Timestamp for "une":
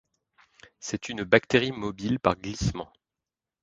1.09-1.23